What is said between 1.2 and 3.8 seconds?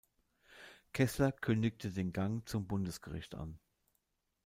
kündigte den Gang zum Bundesgericht an.